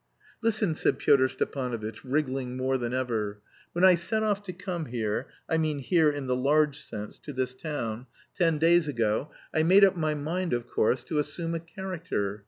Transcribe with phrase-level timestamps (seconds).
[0.41, 3.39] "Listen," said Pyotr Stepanovitch, wriggling more than ever,
[3.73, 7.31] "when I set off to come here, I mean here in the large sense, to
[7.31, 11.59] this town, ten days ago, I made up my mind, of course, to assume a
[11.59, 12.39] character.